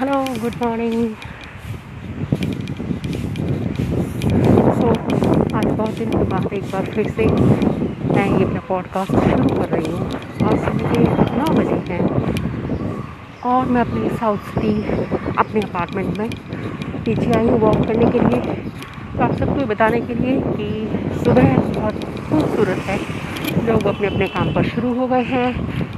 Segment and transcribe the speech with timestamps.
[0.00, 1.14] Hello good morning
[4.76, 4.88] so
[5.56, 9.68] आज बहुत दिन के बाद एक बार फिर से मैं ये अपना पॉडकास्ट शुरू कर
[9.68, 10.06] रही हूँ।
[10.46, 11.02] और सुबह के
[11.36, 12.00] नौ बजे हैं।
[13.44, 14.72] और मैं अपने साउथ सिटी
[15.38, 16.30] अपने अपार्टमेंट में
[17.04, 18.40] पीछे आई हूँ वॉक करने के लिए।
[19.16, 22.98] तो आप सबको बताने के लिए कि सुबह बहुत खूबसूरत है।
[23.66, 25.52] लोग अपने अपने काम पर शुरू हो गए हैं।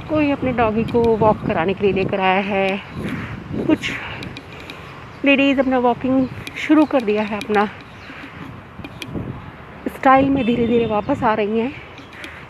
[0.09, 2.67] कोई अपने डॉगी को वॉक कराने के लिए लेकर आया है।
[3.53, 3.91] कुछ
[5.25, 7.65] लेडीज़ अपना वॉकिंग शुरू कर दिया है अपना।
[9.87, 11.71] स्टाइल में धीरे धीरे वापस आ रही हैं।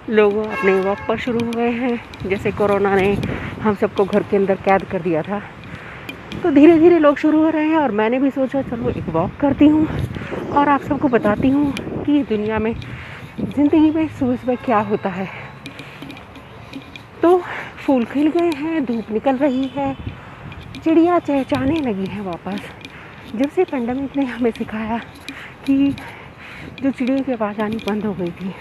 [0.09, 3.13] लोग अपने वॉक पर शुरू हो गए हैं। जैसे कोरोना ने
[3.61, 5.41] हम सबको घर के अंदर कैद कर दिया था।
[6.43, 9.35] तो धीरे धीरे लोग शुरू हो रहे हैं और मैंने भी सोचा, चलो एक वॉक
[9.39, 9.87] करती हूँ
[10.51, 11.71] और आप सबको बताती हूँ
[12.05, 12.73] कि दुनिया में
[13.39, 15.27] ज़िंदगी में सुबह सुबह क्या होता है।
[17.21, 17.37] तो
[17.85, 19.95] फूल खिल गए हैं, धूप निकल रही है।
[20.83, 22.61] चिड़िया चहचाने लगी हैं वापस।
[23.35, 24.97] जब से पेंडेमिक ने हमें सिखाया
[25.65, 25.75] कि
[26.81, 28.51] जो चिड़ियों की आवाज़ आनी बंद हो गई थी,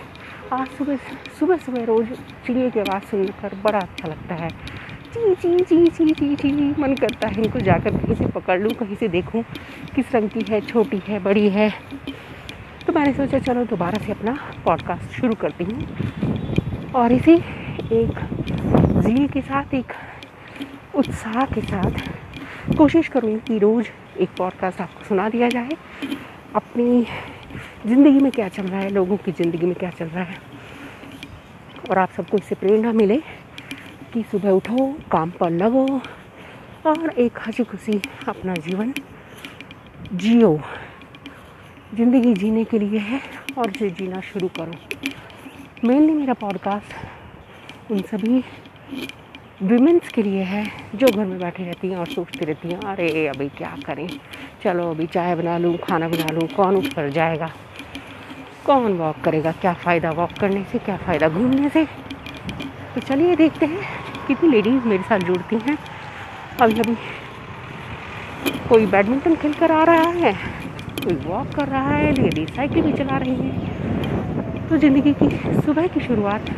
[0.52, 0.96] आज सुबह
[1.38, 2.12] सुबह सुबह रोज़
[2.46, 6.94] चिड़ियों की आवाज़ सुनकर बड़ा अच्छा लगता है। ची ची ची ची ची ची मन
[6.94, 9.42] करता है इनको जाकर कहीं से पकड़ लूँ, कहीं से देखूँ
[9.94, 11.68] किस रंग की है, छोटी है, बड़ी है।
[12.86, 17.34] तो मैंने सोचा, चलो दोबारा से अपना पॉडकास्ट शुरू करती हूँ। और इसी
[17.92, 18.18] एक
[19.02, 19.92] जील के साथ एक
[20.94, 23.88] उत्साह के साथ कोशिश करूँगी कि रोज़
[24.20, 25.76] एक पॉडकास्ट आपको सुना दिया जाए।
[26.54, 27.06] अपनी
[27.86, 30.36] ज़िंदगी में क्या चल रहा है, लोगों की ज़िंदगी में क्या चल रहा है।
[31.90, 33.16] और आप सबको इससे प्रेरणा मिले
[34.12, 35.86] कि सुबह उठो, काम पर लगो
[36.86, 38.92] और एक हँसी खुशी अपना जीवन
[40.14, 40.58] जियो।
[41.94, 43.20] ज़िंदगी जीने के लिए है
[43.58, 44.72] और इसे जीना शुरू करो।
[45.84, 48.44] मेनली मेरा पॉडकास्ट उन सभी
[49.62, 53.26] वीमेंस के लिए है, जो घर में बैठी रहती हैं और सोचती रहती हैं, अरे,
[53.26, 54.08] अभी क्या करें?
[54.64, 57.50] चलो, अभी चाय बना लूँ, खाना बना लूँ, कौन उठ कर जाएगा?
[58.66, 59.52] कौन वॉक करेगा?
[59.52, 61.84] क्या फ़ायदा वॉक करने से, क्या फ़ायदा घूमने से?
[62.94, 63.80] तो चलिए देखते हैं,
[64.28, 65.78] कितनी लेडीज़ मेरे साथ जुड़ती हैं।
[66.60, 66.94] अभी अभी
[68.68, 70.32] कोई बैडमिंटन खेल कर आ रहा है,
[71.04, 75.86] कोई वॉक कर रहा है लेडीज़ साइकिल भी चला रही है। तो ज़िंदगी की सुबह
[75.86, 76.50] की शुरुआत,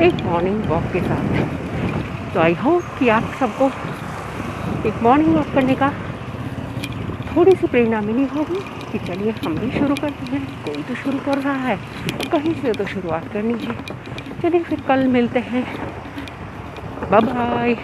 [0.00, 1.48] एक मॉर्निंग वॉक के साथ।
[2.36, 3.66] तो आई होप कि आप सबको
[4.88, 5.88] एक मॉर्निंग वॉक करने का
[7.36, 8.58] थोड़ी सी प्रेरणा मिली होगी
[8.90, 11.76] कि चलिए हम भी शुरू करते हैं। कोई तो शुरू कर रहा है,
[12.32, 13.76] कहीं से तो शुरुआत करनी है।
[14.42, 15.64] चलिए फिर कल मिलते हैं।
[17.12, 17.74] बाय